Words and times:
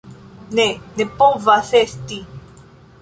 Ne, 0.59 0.65
ne 1.01 1.07
povas 1.19 1.69
esti! 1.81 2.19